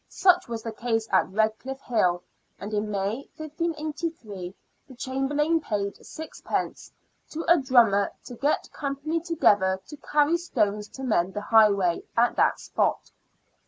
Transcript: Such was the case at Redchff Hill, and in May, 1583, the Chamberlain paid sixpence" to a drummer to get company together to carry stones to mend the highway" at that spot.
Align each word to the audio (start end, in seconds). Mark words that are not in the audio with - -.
Such 0.09 0.47
was 0.47 0.63
the 0.63 0.71
case 0.71 1.07
at 1.11 1.27
Redchff 1.27 1.79
Hill, 1.81 2.23
and 2.59 2.73
in 2.73 2.89
May, 2.89 3.29
1583, 3.37 4.55
the 4.87 4.95
Chamberlain 4.95 5.61
paid 5.61 6.03
sixpence" 6.03 6.91
to 7.29 7.43
a 7.47 7.59
drummer 7.59 8.11
to 8.25 8.33
get 8.33 8.71
company 8.73 9.19
together 9.19 9.79
to 9.85 9.97
carry 9.97 10.37
stones 10.37 10.87
to 10.87 11.03
mend 11.03 11.35
the 11.35 11.41
highway" 11.41 12.01
at 12.17 12.35
that 12.37 12.59
spot. 12.59 13.11